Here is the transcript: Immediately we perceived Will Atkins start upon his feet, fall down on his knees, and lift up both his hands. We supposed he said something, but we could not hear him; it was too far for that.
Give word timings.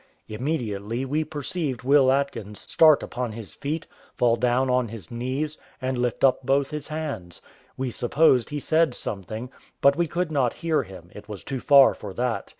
Immediately 0.27 1.05
we 1.05 1.23
perceived 1.23 1.83
Will 1.83 2.11
Atkins 2.11 2.61
start 2.67 3.03
upon 3.03 3.33
his 3.33 3.53
feet, 3.53 3.85
fall 4.15 4.35
down 4.35 4.67
on 4.67 4.87
his 4.87 5.11
knees, 5.11 5.59
and 5.79 5.95
lift 5.95 6.23
up 6.23 6.43
both 6.43 6.71
his 6.71 6.87
hands. 6.87 7.39
We 7.77 7.91
supposed 7.91 8.49
he 8.49 8.59
said 8.59 8.95
something, 8.95 9.51
but 9.79 9.95
we 9.95 10.07
could 10.07 10.31
not 10.31 10.53
hear 10.65 10.81
him; 10.81 11.11
it 11.13 11.29
was 11.29 11.43
too 11.43 11.59
far 11.59 11.93
for 11.93 12.15
that. 12.15 12.49